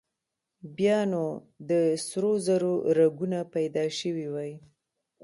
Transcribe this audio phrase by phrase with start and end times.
[0.77, 1.23] بيا نو
[1.69, 1.71] د
[2.07, 4.53] سرو زرو رګونه پيدا شوي وای.